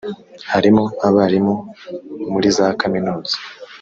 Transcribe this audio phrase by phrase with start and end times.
[0.51, 1.55] harimo abarimu
[2.31, 3.35] muri za Kaminuza